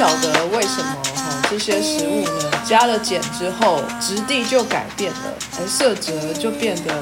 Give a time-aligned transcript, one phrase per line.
[0.00, 6.94] 晓得为什么哈这些食物呢加了碱之后质地就改变了，而色泽就变得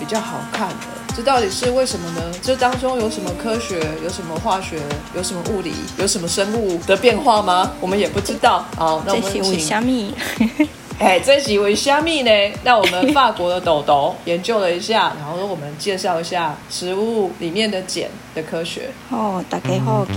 [0.00, 0.76] 比较好看了。
[1.14, 2.22] 这到底是为什么呢？
[2.42, 4.78] 这当中有什么科学、有什么化学、
[5.14, 7.72] 有什么物理、有什么生物的变化吗？
[7.78, 8.64] 我们也不知道。
[8.74, 10.14] 好，那我们请虾米？
[10.98, 12.30] 哎，这集为虾米呢？
[12.64, 18.04] 那我们法国的豆豆研究了一下，然后我们介绍一下食物里面的碱
[18.34, 18.88] 的科学。
[19.10, 20.06] 哦，大家好，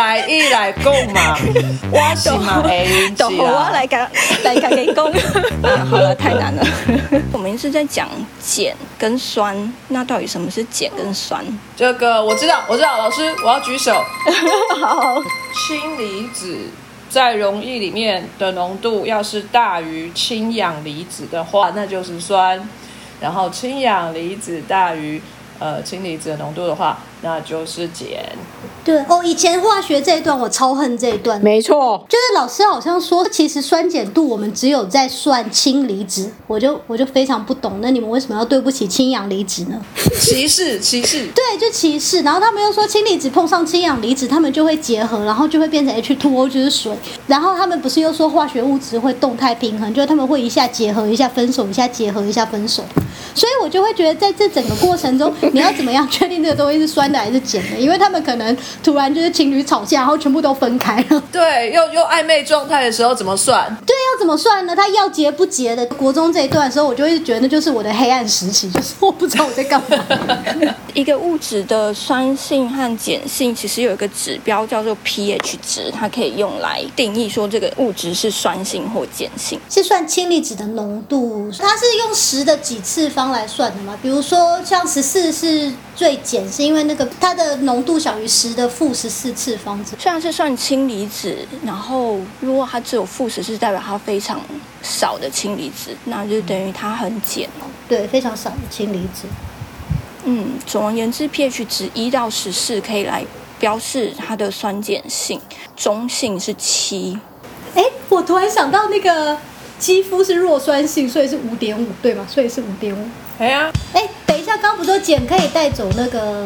[0.00, 1.38] 爱用台语来讲嘛，
[1.90, 3.70] 我是嘛会运都我。
[3.72, 4.08] 来讲
[4.42, 5.10] 来讲给公。
[5.62, 6.66] 啊， 好了，太难了。
[7.32, 8.08] 我们是在讲
[8.40, 11.44] 碱跟酸，那到底什么是碱跟酸？
[11.76, 13.92] 这个我知道，我知道，老师我要举手。
[14.80, 15.16] 好，
[15.54, 16.56] 氢离子
[17.08, 22.58] 在溶液里面的浓度要是大于氢氧离子的话，那就是酸；
[23.20, 25.20] 然后氢氧离子大于
[25.58, 28.06] 呃氢离子的浓度的话，那就是碱。
[28.84, 39.80] 对哦，以前化学这一段我超恨这一段，没错，就是老师好像说，其实酸碱度我们只有在算氢离子，我就我就非常不懂，那你们为什么要对不起氢氧离子呢？
[40.20, 41.26] 歧视， 歧视。
[41.28, 42.20] 对，就歧视。
[42.20, 46.94] 然后他们又说氢离子碰上氢氧离子，它们就会结合，然后就会变成 H2O，就是水。
[47.26, 52.84] 然后他们不是又说化学物质会动态平衡，就是他们会一下结合，一下分手，一下结合，一下分手。
[53.34, 57.78] 所以我就会觉得，在这整个过程中，你要怎么样确定这个东西是酸的还是碱的？
[57.78, 61.22] 因为他们可能突然就是情侣吵架，然后全部都分开了。
[61.32, 63.66] 对，又又暧昧状态的时候怎么算？
[63.86, 64.74] 对，要怎么算呢？
[64.76, 65.84] 他要结不结的？
[65.86, 70.04] 国中这一段的时候，我就一直觉得那就是我的黑暗时期，就是我不知道我在干嘛。
[70.94, 79.58] 一个物质的酸性和碱性其实有一个指标叫做 pH 值，它可以用来定义说这个物质是酸性或碱性。
[79.68, 83.98] 是算氢离子的浓度，它是用十的几次方来算的嘛？
[84.02, 89.96] 比如说像十四是最碱，是因为那个它的浓度小于十的负十四次方之。
[89.98, 94.40] 虽然是算氢离子，然后如果它只有负十，是代表它非常
[94.82, 97.48] 少的氢离子，那就等于它很碱。
[97.88, 99.26] 对，非常少的氢离子。
[100.24, 103.22] 嗯，总而言之，pH 值一到十四可以来
[103.58, 105.40] 标示它的酸碱性，
[105.76, 107.18] 中性是七。
[107.74, 109.36] 哎，我突然想到那个
[109.84, 112.26] 肌肤是弱酸性，所以是五点五，对吗？
[112.26, 112.98] 所以是五点五。
[113.38, 116.42] 哎呀，哎，等一下，刚刚不是说碱可以带走那个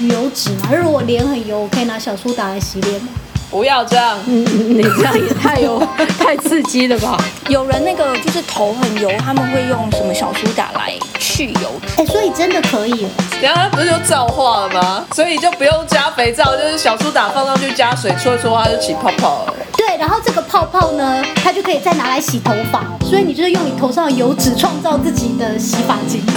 [0.00, 0.68] 油脂吗？
[0.76, 3.08] 如果我脸很油，我可以拿小苏打来洗脸吗？
[3.50, 4.18] 不要这样。
[4.26, 4.44] 嗯
[4.76, 5.82] 你这样也太有
[6.20, 7.16] 太刺激了吧？
[7.48, 11.72] 有人那个就是头很油，他们会用什么小苏打来去油？
[11.96, 13.08] 哎，所以真的可以哦。
[13.40, 15.06] 等一下它不是就皂化了吗？
[15.14, 19.54] 所以就不用加肥皂，就是小苏打放上去加水搓一搓，它就起泡泡了。
[20.02, 26.20] 对，然后这个泡泡呢，它就可以再拿来洗头发，所以你就是用你头上的油脂创造自己的洗发精，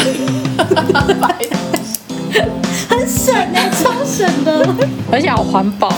[2.87, 4.67] 很省哎、超省的。
[5.11, 5.91] 而且好环保，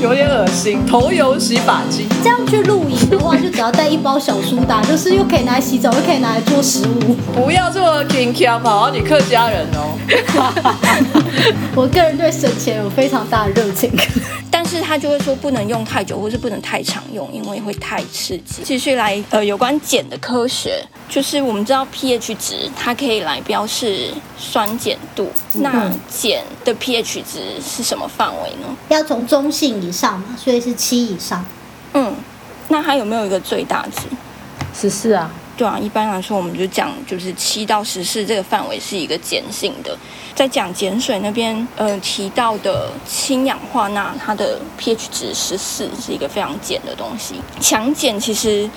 [0.00, 2.08] 有点恶心，头油洗发精。
[2.22, 7.14] 这样去露营的话，就只要带一包小苏打，就是又可以拿来洗澡，又可以拿来做食物。
[7.34, 9.92] 不要这么 king a 好好你客家人哦。
[11.76, 13.92] 我个人对省钱有非常大的热情。
[14.52, 18.62] 但是他就会说不能用太久，或是不能太常用，因为会太刺激。
[18.62, 25.32] 继续来，呃，有关碱的科学，就是我们知道 pH 值，它可以来标示酸碱度。
[25.54, 25.72] 那
[26.10, 28.76] 碱的 pH 值是什么范围呢？
[28.90, 31.42] 要从中性以上嘛，所以是七以上。
[31.94, 32.14] 嗯，
[32.68, 34.02] 那它有没有一个最大值？
[34.78, 39.96] 十四啊，对啊，一般来说我们就讲就是七到十四这个范围是一个碱性的。
[40.34, 47.34] 在讲碱水那边，呃，提到的氢氧化钠，它的 pH 值十四是一个非常碱的东西。
[47.60, 48.68] 强碱其实，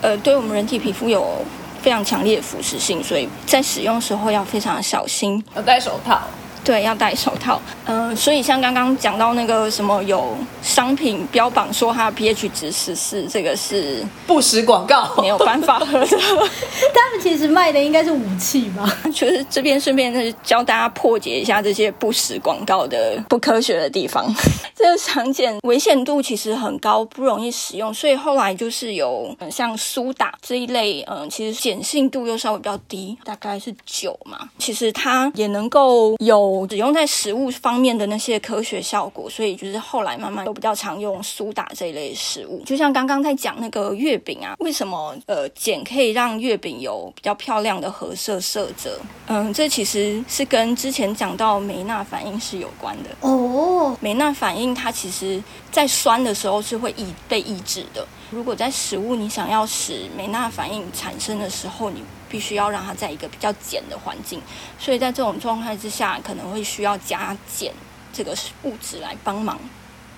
[0.00, 1.44] 呃，对我们人体皮肤有
[1.82, 5.44] 非常强烈的腐蚀性，所以在使用的时候要非常小心。
[5.54, 6.22] 要戴手套。
[6.66, 7.62] 对，要戴手套。
[7.84, 15.14] 嗯、所以像刚刚讲到那个什么有商品标榜说它的 pH 值十四，这个是不实广告。
[15.22, 16.06] 没有办法喝的。
[16.92, 18.84] 他们其实卖的应该是武器吧？
[19.14, 24.26] 就是这边顺便是教大家破解一下这些不实广告的不科学的地方。
[24.74, 34.48] 这个常见危险度其实很高，不容易使用，所以后来就是有呃像苏打这一类，嗯、其实碱性度又稍微比较低，大概是九嘛。
[34.58, 42.62] 其实它也能够有我只用在食物方面的那些科学效果，所以就是后来慢慢都比较常用苏打这一类食物。
[42.64, 48.98] 就像刚刚在讲那个月饼啊，为什么呃碱可以让月饼有比较漂亮的褐色色泽？
[49.26, 53.10] 嗯，这其实是跟之前讲到梅纳反应是有关的。
[53.20, 58.06] 哦，梅纳反应它其实在酸的时候是会抑被抑制的。
[58.30, 64.42] 如果在食物你想要使美纳反应产生的时候，你必须要让它在一个比较碱的环境，
[64.78, 67.70] 所以在这种状态之下，可能会需要加碱
[68.12, 69.58] 这个物质来帮忙。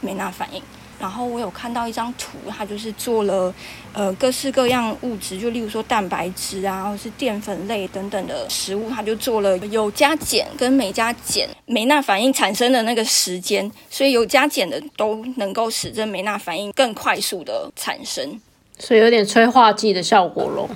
[0.01, 0.63] 美纳反应。
[0.99, 3.55] 然后我有看到一张图，它就是做了
[3.93, 18.41] 呃各式各样物质，就例如说蛋白质啊，或是淀粉类等等的食物，它就做了有加减跟没加减梅纳反应产生的那个时间，所以有加减的都能够使这梅纳反应更快速的产生。
[18.79, 20.69] 所以有点催化剂的效果咯。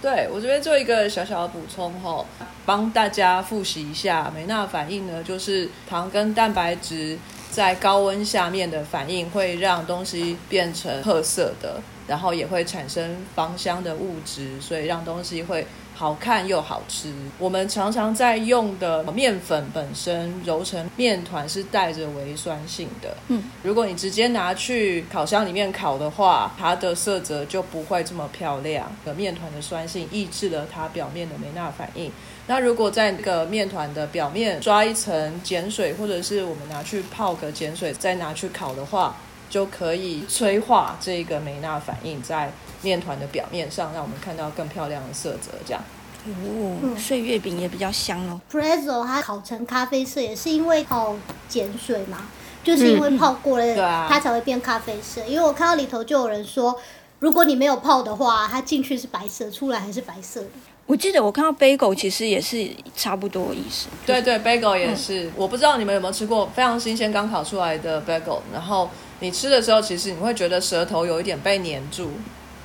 [0.00, 2.24] 对我这边做一个小小的补充哈，
[2.66, 7.16] 帮大家复习一下梅纳反应呢，就是糖跟蛋白质
[7.52, 17.12] 在高温下面的反应会让东西变成褐色的，然后也会产生芳香的物质，所以让东西会好看又好吃。
[17.38, 28.90] 我们常常在用的面粉本身揉成面团是带着微酸性的，嗯，如果你直接拿去烤箱里面烤的话，它的色泽就不会这么漂亮。
[29.04, 32.10] 的面团的酸性抑制了它表面的梅纳反应。
[32.48, 39.16] 那如果在那个面团的表面抓一层碱水，或者是我们拿去泡个碱水，再拿去烤的话，
[39.48, 42.52] 就可以催化这个梅纳反应在
[42.82, 45.52] 面团的表面上，让我们看到更漂亮的色泽。
[45.64, 45.80] 这样，
[46.26, 48.40] 哦，所以月饼也比较香哦。
[48.50, 51.14] Prezzo 它烤成咖啡色也是因为泡
[51.48, 52.26] 碱水嘛，
[52.64, 55.24] 就是因为泡过了，它才会变咖啡色。
[55.26, 56.76] 因为我看到里头就有人说，
[57.20, 60.48] 如果你没有泡的话，它进去是白色，出来还是白色的。
[60.92, 63.88] 我记得我看到 bagel 其实也是差不多的意思。
[64.04, 65.30] 对对，bagel 也是。
[65.34, 68.90] 我不知道你们有没有吃过非常新鲜刚烤出来的 bagel，然后
[69.20, 72.10] 你吃的时候，其实你会觉得舌头有一点被粘住，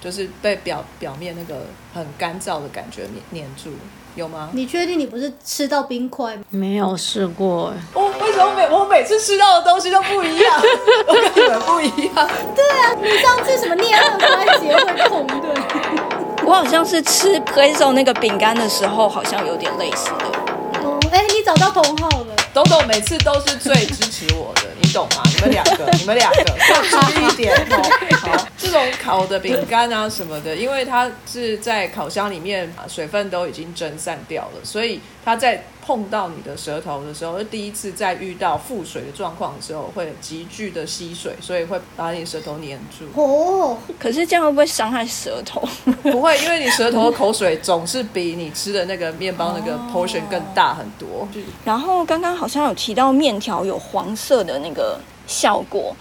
[0.01, 3.69] 就是被表表面那个很干燥的感觉粘粘住，
[4.15, 4.49] 有吗？
[4.51, 6.43] 你确定你不是吃到冰块吗？
[6.49, 10.61] 没有试过哎，我为什么每我每次吃到的东西都不一样？
[11.07, 12.29] 我跟你们不一样。
[12.53, 16.06] 对啊你上次什么颞颌关节会痛对？
[16.47, 20.25] 我好像是吃 Prezzo 那个饼干的时候，好像有点类似的。
[20.81, 22.33] 哦，哎、你找到同号了。
[22.53, 25.23] 董董每次都是最支持我的，你懂吗？
[25.25, 26.37] 你们两个， 你们两个
[26.69, 27.83] 要注意一点哦。
[28.21, 43.05] 好， 这种烤的饼干啊什么的，因为它是在烤箱里面，水分都已经蒸散掉了，所以它在碰到你的舌头的时候，第一次在遇到腹水的状况的时候，会急剧的吸水，所以会把你舌头黏住。
[43.15, 45.61] 哦，可是这样会不会伤害舌头？
[46.03, 51.25] 不会，因为你舌头的口水总是比你吃的那个面包那个 portion 更大很多。
[51.63, 55.95] 然后刚刚好像有提到面条有黄色的那个效果，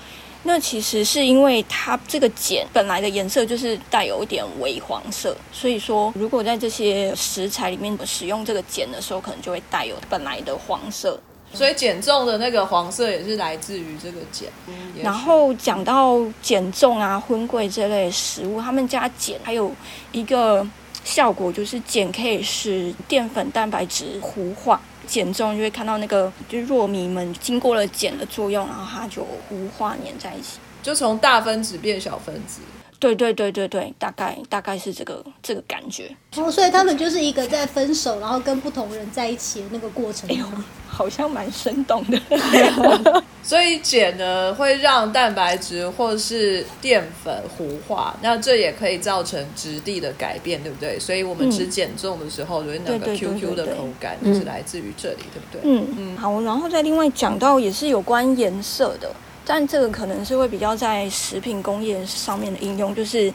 [0.47, 11.21] 那其实是因为它这个碱本来的颜色就是带有一点微黄色，所以说如果在这些食材里面使用这个碱的时候，可能就会带有本来的黄色。
[11.53, 14.49] 所以减重的那个黄色也是来自于这个碱。
[14.67, 19.73] 嗯然后讲到减重啊、荤桂这类食物，他们加碱还有
[20.13, 20.67] 一个
[21.05, 24.81] 效果，就是碱可以使淀粉蛋白质糊化。
[25.07, 30.59] 减重就会看到那个，就是糯米们经过了碱的作用，然后它就无化粘在一起。
[30.83, 32.61] 就从大分子变小分子。
[32.99, 40.65] 对对对对对，大概大概是这个这个感觉，哦，所以他们就是一个在分手，然后跟不同人在一起的那个过程吗。
[40.89, 42.19] 好像蛮生动的。
[43.43, 50.99] 所以碱呢会让蛋白质或是淀粉糊化，那这也可以造成质地的改变，对不对？
[50.99, 55.61] 所以我们吃减重的时候，就是那个 QQ 的口感就是来自于这里，对不对？
[55.65, 59.13] 嗯嗯，好，然后再另外讲到也是有关颜色的，
[59.49, 63.33] 但这个可能是会比较在食品工业上面的应用，就是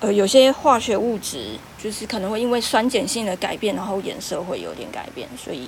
[0.00, 5.66] 呃有些化学物质就是可能会因为酸碱性的改变，然后颜色会有点改变，所以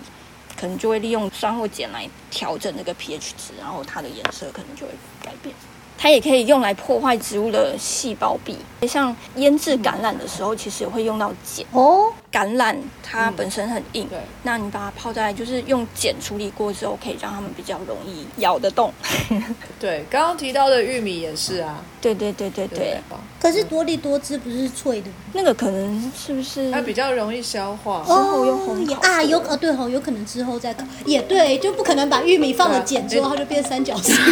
[0.55, 5.55] 可能就会利用酸或碱来调整那个 pH 值，然后它的颜色可能就会改变。
[5.99, 11.65] 它也可以用来破坏植物的细胞壁，像腌制橄榄的时候，其实也会用到碱。
[11.73, 18.93] 哦，橄榄它本身很硬，对那你把它泡在就是用碱处理过之后，可以让它们比较容易咬得动。
[19.81, 23.01] 对，刚刚提到的玉米也是啊，对对对对对对，
[23.41, 25.09] 可是多利多汁不是脆的？
[25.33, 28.03] 那个可能是不是它比较容易消化。
[28.03, 34.15] 后又烘烤也啊，有过哦对哦，有可能之后再烤，也对，就不可能把玉米放了碱之后，它就变三角形。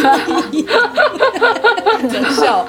[2.11, 2.67] 真笑。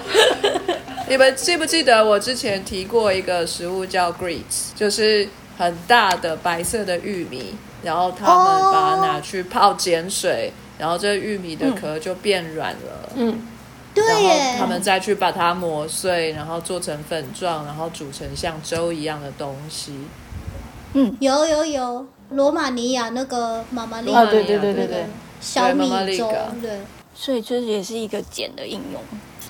[1.09, 13.11] 你们记不记得我之前提过一个食物叫 grits，就是很大的白色的玉米，然后他们把它拿去泡碱水，然后这玉米的壳就变软了。
[13.15, 13.47] 嗯，
[13.95, 19.95] 对然后，他们再去把它磨碎，然后做成粉状，然后煮成像粥一样的东西。
[20.95, 25.07] 嗯有有有，罗马尼亚那个妈妈丽罗马尼亚对对对对对
[25.41, 26.81] 小米粥，对。
[27.15, 29.01] 所以这也是一个碱的应用。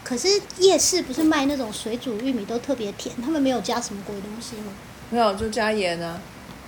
[0.09, 4.73] 可是夜市不是卖那种水煮玉米都特别甜，他们没有加什么鬼东西吗？
[5.11, 6.21] 没有，就加盐啊，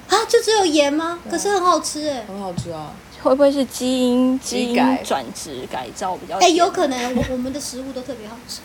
[0.08, 1.20] 啊，就只有盐吗？
[1.30, 2.24] 可是很好吃哎。
[2.26, 2.92] 很好吃啊。
[3.22, 8.58] 会不会是基因基因转植改造比较哎、简有可能我我们的食物都特别好吃。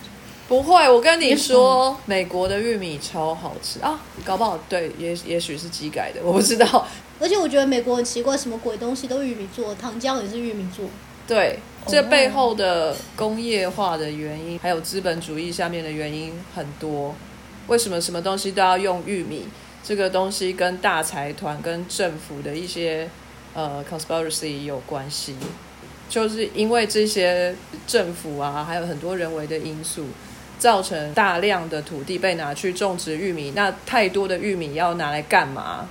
[0.47, 6.87] 不会，我跟你说，美国的玉米超好吃啊，搞不好对，也也许是机改的，我不知道。
[7.19, 10.85] 而且我觉得美国很奇怪，什么鬼东西都玉米做，糖浆也是玉米做。
[11.27, 17.13] 对，这背后的工业化的原因，还有资本主义下面的原因很多。
[17.67, 19.45] 为什么什么东西都要用玉米？
[19.83, 23.09] 这个东西跟大财团、跟政府的一些
[23.53, 25.35] 呃 conspiracy 有关系，
[26.09, 27.53] 就是因为这些
[27.85, 30.05] 政府啊，还有很多人为的因素，
[30.57, 33.51] 造成大量的土地被拿去种植玉米。
[33.55, 35.89] 那太多的玉米要拿来干嘛？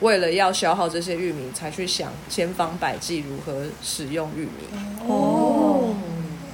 [0.00, 4.50] 为了要消耗这些玉米，才去想千方百计如何使用玉米。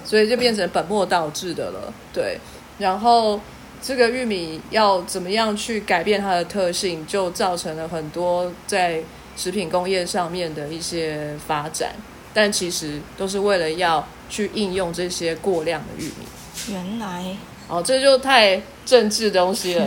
[0.09, 1.93] 所以就变成本末倒置的了。
[2.15, 2.39] 对，
[2.79, 3.39] 然后
[3.83, 9.03] 这个玉米要怎么样去改变它的特性，就造成了很多在
[9.37, 11.95] 食品工业上面的一些发展，
[12.33, 16.73] 但其实都是为了要去应用这些过量的玉米。
[16.73, 17.37] 原来
[17.69, 19.87] 哦，这就太政治东西了。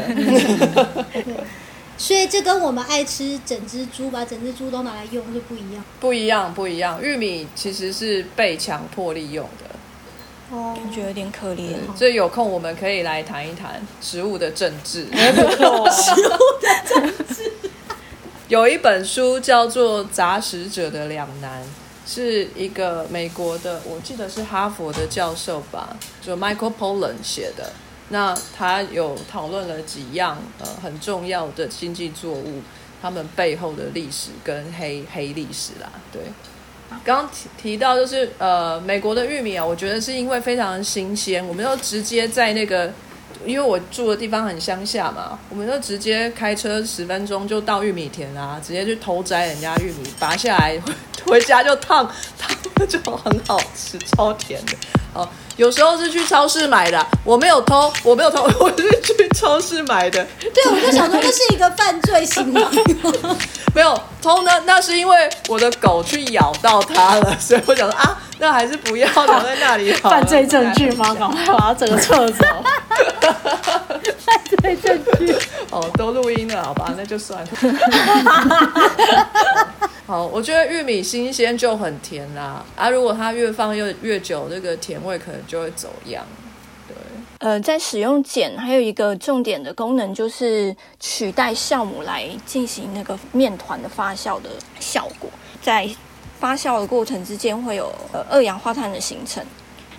[1.98, 5.84] 所以这跟我们爱吃整只猪，把整只猪都拿来用是不一样。
[6.00, 7.02] 不一样，不一样。
[7.02, 9.71] 玉米其实是被强迫利用的。
[10.52, 11.76] 哦，感觉有点可怜。
[11.96, 15.08] 所以有空我们可以来谈一谈食物的政治。
[18.50, 21.64] 有一本书叫做《杂食者的两难》，
[22.06, 27.72] 是一个美国的，我记得是哈佛的教授吧，就 Michael Pollan 写的。
[28.10, 32.62] 那他有讨论了几样呃很重要的经济作物，
[33.02, 36.22] 他们背后的历史跟黑黑历史啦，对。
[37.04, 42.92] 刚提提到就是呃美国的玉米啊，我觉得是因为非常新鲜，我们就直接在那个，
[43.46, 50.80] 因为我住的地方很乡下嘛，我们就直接开车十分钟就到玉米田啊，直接去偷摘人家玉米，拔下来
[51.26, 52.56] 回 家就烫，烫
[52.88, 54.74] 就很好吃，超甜的。
[55.14, 60.26] 哦，有时候是去超市买的，我没有偷，我没有偷， 我是去超市买的。
[60.40, 62.66] 对，我就想说这是一个犯罪行为。
[63.76, 70.10] 没有偷呢，那是因为我的狗去咬到它了，所以我想说啊，那还是不要留在那里好。
[70.10, 71.14] 犯罪证据吗？
[71.14, 72.44] 赶快把它整个撤走。
[74.18, 75.32] 犯罪证据。
[75.70, 77.48] 哦，都录音了，好吧，那就算了。
[80.08, 86.26] 好，我觉得玉米新鲜就很甜啦，啊，如果它越放越越久，这个甜味可能就会走样。
[86.88, 86.96] 对，
[87.38, 95.30] 呃，在使用碱还有一个重点的功能，就是取代酵母来进行那个面团的发酵的效果。
[95.62, 95.88] 在
[96.42, 99.46] 发酵的过程之间，会有呃二氧化碳的形成，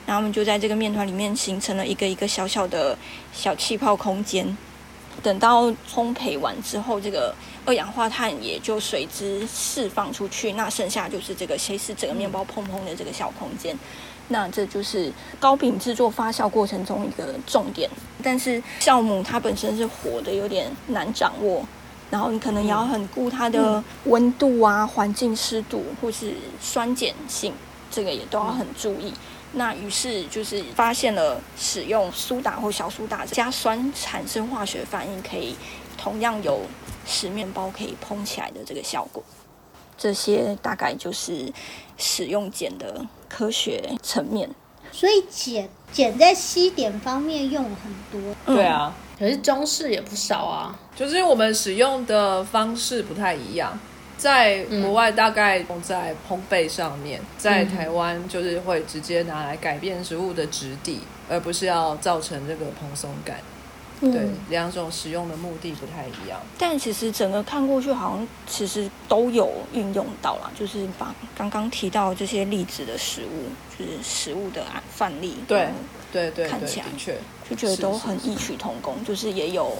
[0.04, 2.98] 然后我们就在这个面团里面形成了一个一个小小的
[3.32, 4.56] 小气泡空间。
[5.22, 7.32] 等到烘焙完之后，这个
[7.64, 13.78] 二氧化碳也就随之释放出去，那剩下就是这个谁是整个面包蓬蓬的这个小空间。
[14.26, 17.88] 那这就是糕饼制作发酵过程中一个重点。
[18.20, 21.64] 但是酵母它本身是活的，有点难掌握。
[22.12, 27.54] 然后你可能也要很顾它的温度啊、环境湿度或是酸碱性，
[27.90, 29.14] 这个也都要很注意。
[29.54, 35.56] 那于是就是发现了使用苏打或小苏打加酸产生化学反应，可以
[35.96, 36.60] 同样有
[37.06, 39.24] 使面包可以蓬起来的这个效果。
[39.96, 41.50] 这些大概就是
[41.96, 44.50] 使用碱的科学层面。
[44.90, 45.66] 所以碱
[45.96, 48.34] 碱在西点方面用了很多。
[48.44, 50.76] 嗯对啊，可是中式也不少啊。
[50.96, 53.78] 就是我们使用的方式不太一样。
[54.18, 63.38] 在国外大概用在烘焙上面，在台湾就是会直接拿来改变食物的质地，而不是要造成这个蓬松感。
[64.00, 66.40] 对，两种使用的目的不太一样。
[66.58, 73.48] 但其实整个看过去，好像其实都有运用到啦，就是把刚刚提到这些例子的食物，
[73.78, 75.68] 就是食物的案范例，对
[76.12, 77.16] 对对对，看起来的确，
[77.48, 79.72] 就觉得都很异曲同工，就是也有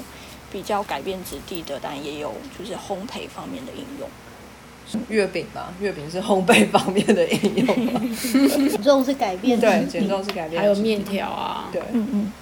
[0.51, 4.09] 比较改变质地的，但也有就是烘焙方面的应用。
[5.09, 8.01] 月饼吧，月饼是烘焙方面的应用吧。
[8.69, 10.61] 减重是改变对，减重是改变。
[10.61, 11.03] 还有面。
[11.03, 12.33] 条啊，对，嗯嗯，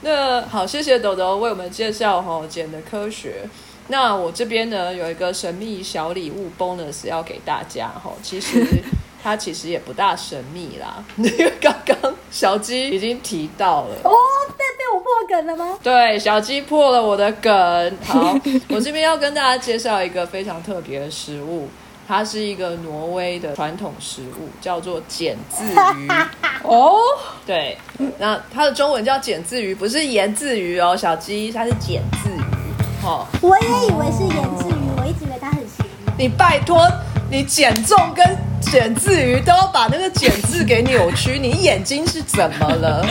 [0.00, 3.48] 那好，谢谢豆豆为我们介绍哈减的科学。
[3.88, 8.64] 那我这边呢有一个神秘小礼物 bonus 要给大家哈，其实
[9.22, 13.96] 它其实也不大神秘啦， 因为刚刚小鸡已经提到了。
[14.04, 14.10] 哦，
[14.50, 15.78] 被被我破梗了吗？
[15.82, 17.98] 对，小鸡破了我的梗。
[18.06, 18.34] 好，
[18.70, 21.68] 我这边要跟大家介绍一个非常特别的食物，
[22.06, 25.64] 它是一个挪威的传统食物，叫做碱渍
[25.96, 26.08] 鱼。
[26.62, 26.98] 哦，
[27.46, 27.76] 对，
[28.18, 31.80] 那它的中文叫碱渍鱼，不是盐字鱼哦，小鸡，它是碱
[32.22, 33.04] 渍鱼。
[33.04, 35.86] 哦，我也以为是盐字鱼，我一直以为它很咸。
[36.18, 36.86] 你拜托，
[37.30, 43.04] 你减重跟简字鱼都要把那个简字给扭曲，你眼睛是怎么了？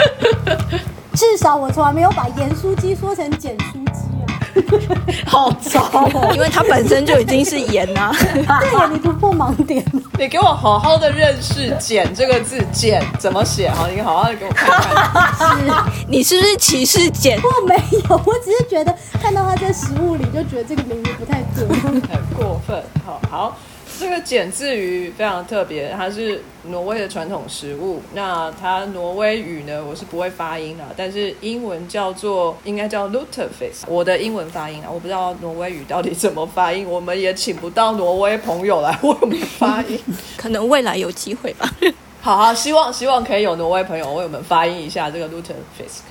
[1.13, 4.39] 至少我从来没有把盐酥鸡说成碱酥鸡啊。
[5.25, 5.81] 好糟
[6.13, 6.31] 哦！
[6.35, 8.13] 因为它本身就已经是盐啊。
[8.13, 10.01] 对呀，你突破盲点了。
[10.17, 13.69] 你给我好好的认识“简”这个字，“简”怎么写？
[13.69, 15.57] 好，你好好的给我看看。
[15.57, 15.73] 是
[16.07, 17.37] 你是不是歧视碱？
[17.41, 17.75] 我没
[18.09, 21.65] 有，我只是觉得看到它在食物里，就觉得这个名字不太对。
[21.67, 22.83] 很过分。
[23.05, 23.57] 好好，
[23.99, 28.01] 这个碱字鱼非常特别，它是挪威的传统食物。
[28.13, 33.83] 那它挪威语呢，我是不会发音的，但是英文叫做应该叫 lutefisk。
[33.87, 36.89] 我的英文发音啊，我不知道挪威语到底怎么发音。
[36.89, 39.99] 我们也请不到挪威朋友来为我们发音。
[40.37, 41.69] 可能未来有机会吧。
[42.21, 46.03] 好好，希望希望可以有挪威朋友为我们发音一下这个 lutefisk。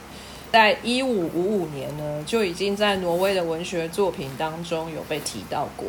[0.52, 5.86] 在一五五五年呢，就已经在挪威的文学作品当中有被提到过。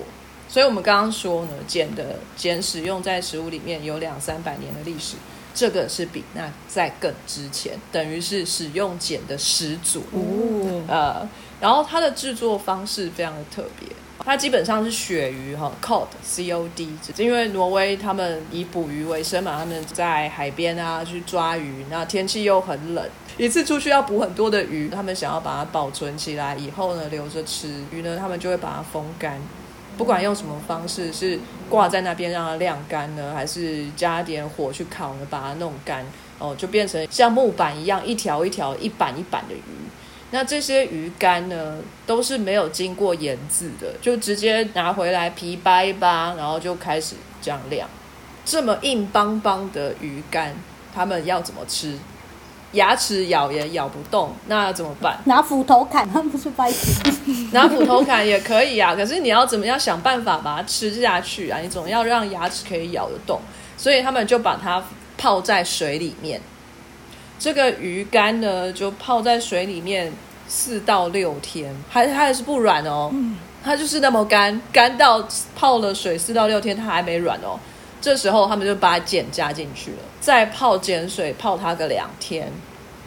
[0.49, 5.15] 所以，我们刚刚说呢，碱的碱使用在食物里面有两三百年的历史，
[5.53, 9.99] 这个是比那在更之前，等于是使用碱的始祖。
[10.11, 11.29] 哦，呃，
[11.61, 13.87] 然后它的制作方式非常的特别，
[14.25, 29.39] 它基本上是鳕鱼哈，cod c o d，因为挪威他们以捕鱼为生嘛，他们在海边啊去抓鱼，那天气又很冷，一次出去要捕很多的鱼，他们想要把它保存起来，以后呢留着吃鱼呢，他们就会把它风干。
[29.99, 31.37] 不管用什么方式，是
[31.69, 36.05] 挂在那边让它晾干呢，还是加点火去烤呢，把它弄干，
[36.37, 39.61] 哦，就变成像木板一样一条一条、一板一板的鱼。
[40.31, 47.85] 那这些鱼干呢，都是没有经过腌制的，就直接拿回来皮扒一扒，然后就开始这样晾。
[48.45, 50.55] 这么硬邦邦的鱼干，
[50.95, 51.97] 他们要怎么吃？
[52.73, 55.17] 牙齿咬也咬不动，那怎么办？
[55.25, 57.01] 拿斧头砍，他们不是掰死。
[57.51, 61.59] 拿斧头砍也可以啊，可是你要怎么样想办法把它吃下去啊？
[61.59, 63.39] 你总要让牙齿可以咬得动，
[63.75, 64.83] 所以他们就把它
[65.17, 66.39] 泡在水里面。
[67.39, 70.13] 这个鱼干呢，就泡在水里面
[70.47, 73.11] 四到六天，还它还是不软哦，
[73.63, 77.57] 它就是那么干，干到泡了水四到六天，它还没软哦。
[78.01, 82.51] 这时候他们就把碱加进去了，再泡碱水泡它个两天，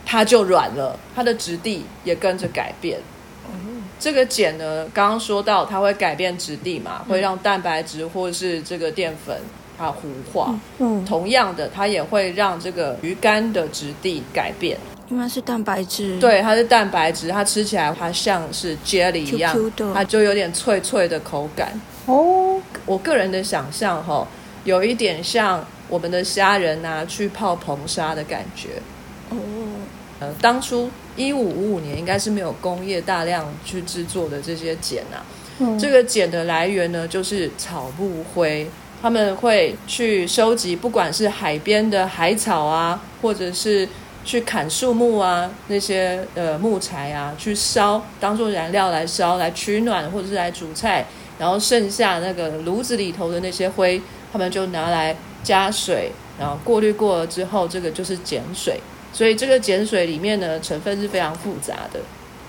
[0.05, 2.98] 它就软了，它的质地也跟着改变。
[3.98, 9.40] 这个碱呢，刚刚说到它会改变质地嘛，会让蛋白质或者是这个淀粉
[9.78, 10.52] 它糊化。
[10.78, 14.76] 嗯，同样的，它也会让这个鱼干的质地改变。
[15.09, 21.81] 因为它是蛋白质。，对，它是蛋白质，它吃起来它像是 jelly 一样 Q Q 的它就有点脆脆的口感。
[22.07, 24.26] 哦，我个人的想象哈，
[24.64, 28.70] 有一点像我们的虾仁拿去泡硼砂的感觉。
[29.31, 29.37] 哦，
[30.20, 35.25] 呃，当初一五五五年应该是没有工业大量去制作的这些碱啊，
[35.59, 38.68] 嗯这个碱的来源呢，就是草木灰。
[39.03, 43.88] 他们会去收集，不管是海边的海草啊，或者是
[44.25, 51.05] 去砍树木啊，那些呃木材啊，去烧当做燃料来烧，来取暖或者是来煮菜。
[51.38, 54.01] 然后剩下那个炉子里头的那些灰，
[54.33, 58.81] 他们就拿来加水，然后过滤过了之后，这个就是碱水。
[59.12, 62.01] 所以这个碱水里面呢，成分是非常复杂的。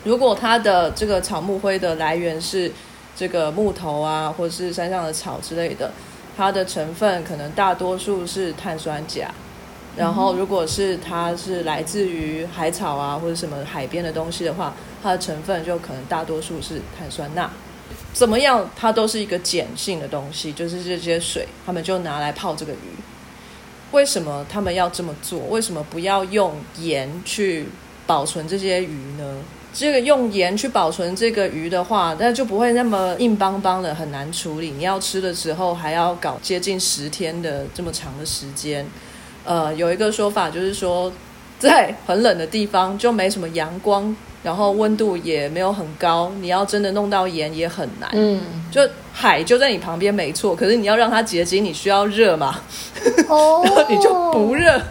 [0.05, 2.71] 如果它的这个草木灰的来源是
[3.15, 5.91] 这个木头啊，或者是山上的草之类的，
[6.37, 9.29] 它的成分可能大多数是碳酸钾。
[9.95, 17.49] 然后，如果是它是来自于海草啊，或者什么海边的东西的话，它的成分就可能大多数是碳酸钠。
[18.13, 22.77] 怎么样，它都是一个碱性的东西，就是这些水，他们就拿来泡这个鱼。
[23.91, 25.39] 为什么他们要这么做？
[25.49, 27.65] 为什么不要用盐去
[28.05, 29.37] 保存这些鱼呢？
[29.73, 34.69] 这个用盐去保存这个鱼的话，那就不会那么硬邦邦的，很难处理。
[34.69, 38.85] 你要吃的时候还要搞接近十天的这么长的时间。
[39.43, 41.11] 呃，有一个说法就是说，
[41.57, 48.09] 在很冷的地方就没什么阳光，然后温度也没有很高，你要真的弄到盐也很难。
[48.13, 48.81] 嗯，就
[49.13, 52.59] 海就在你旁边没错，可是你要让它结晶，你需要热嘛，
[53.29, 54.81] 哦然后 你就不热，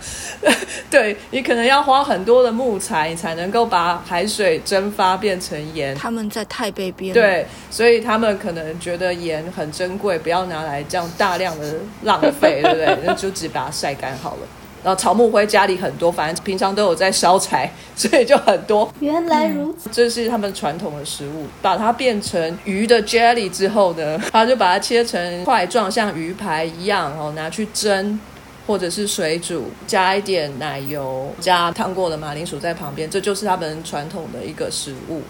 [0.90, 5.94] 对你可能要花很多的木材，你才能够把海水蒸发变成盐。
[5.94, 12.98] 他们在太北边。，对，所以他们可能觉得盐很珍贵，不要拿来这样大量的浪费，对不对？
[13.04, 14.46] 那就只把它晒干好了。
[14.82, 18.92] 然后草木灰家里很多，反正平常都有在烧柴，所以就很多。
[19.00, 19.88] 原来如此。
[19.92, 28.18] 这是他们传统的食物，把它变成鱼的 jelly 之后呢，他就把它切成块状，像鱼排一样哦，拿去蒸
[28.66, 35.22] 或者是水煮，加一点奶油，加烫过的马铃薯在旁边，这就是他们传统的一个食物。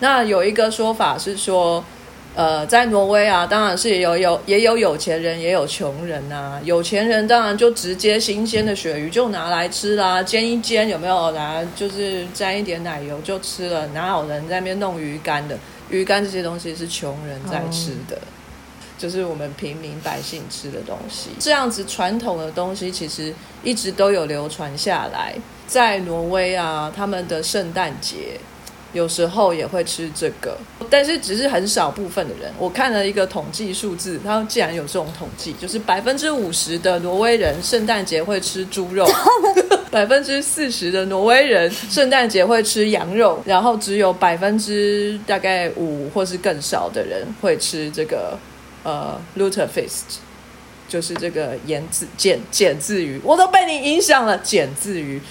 [0.00, 1.84] 那有一个说法是说，
[2.34, 11.32] 呃，在挪威啊，当然是有有也有有钱人，也有穷人呐、有钱人当然就直接新鲜的鳕鱼就拿来吃啦，煎一煎有没有？
[11.32, 15.58] 拿就是沾一点奶油就吃了，哪有人在那边弄鱼干的？
[15.90, 18.16] 鱼干这些东西是穷人在吃的。
[18.96, 25.34] 就是我们平民百姓吃的东西，这样子传统的东西其实一直都有流传下来。
[25.66, 28.38] 在挪威啊，他们的圣诞节
[28.92, 30.56] 有时候也会吃这个，
[30.88, 32.52] 但是只是很少部分的人。
[32.58, 39.06] 我看了一个统计数字，它竟然有这种统计，就是百分之五十的挪威人圣诞节会吃猪肉，
[39.90, 48.38] 百分之四十的挪威人圣诞节会吃羊肉，然后只有百分之大概五或是更少的人会吃这个
[48.82, 50.18] 呃 lutefisk。
[50.90, 54.36] 就是这个盐字碱碱字鱼，我都被你影响了。
[54.38, 55.20] 碱字鱼，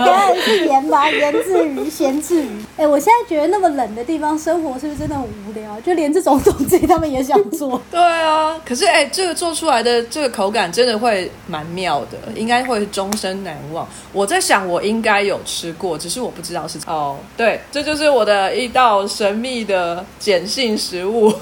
[0.00, 2.48] 原来是盐吧，盐字鱼、咸字鱼。
[2.76, 5.80] 哎、我现在觉得那么冷的地方生活是不是真的很无聊？
[5.82, 7.80] 就连这种东西他们也想做。
[7.88, 13.86] 对啊，可是哎、这个做出来的这个口感真的会蛮妙的，应该会终身难忘。
[14.12, 17.16] 我在想，我应该有吃过，只是我不知道是哦。
[17.36, 21.32] 对，这就是我的一道神秘的碱性食物。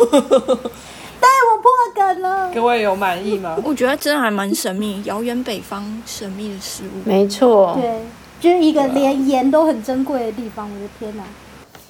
[1.20, 2.52] 对，我破梗了。
[2.52, 3.56] 各位有满意吗？
[3.64, 7.02] 我觉得真的还蛮神秘，遥远北方神秘的食物。
[7.04, 8.02] 没错，对，
[8.40, 10.70] 就是一个连盐都很珍贵的地方。
[10.70, 11.24] 我的天哪！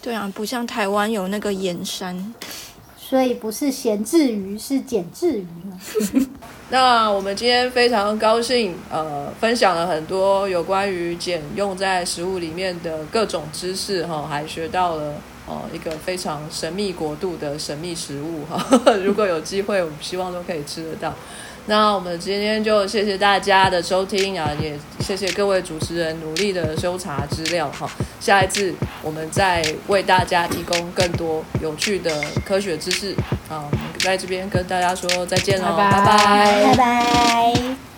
[0.00, 2.34] 对啊，不像台湾有那个盐山。
[2.96, 6.28] 所以不是咸制鱼，是碱制鱼呢。
[6.68, 15.14] 那我们今天非常高兴，呃，分享了很多有关于碱用在食物里面的各种知识哈，还学到了
[15.48, 18.64] 哦、一个非常神秘国度的神秘食物哈。
[19.04, 21.14] 如果有机会，我们希望都可以吃得到。
[21.66, 27.90] 那我们今天就谢谢大家的收听啊，也谢谢各位主持人努力的搜查资料哈。
[28.20, 33.14] 下一次我们再为大家提供更多有趣的科学知识
[33.50, 33.64] 啊。
[33.70, 37.97] 我们在这边跟大家说再见喽，拜拜拜拜